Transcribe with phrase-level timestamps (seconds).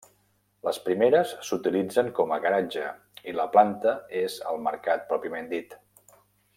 [0.67, 2.87] Les primeres s'utilitzen com a garatge
[3.33, 3.93] i la planta
[4.25, 5.79] és el mercat pròpiament dit.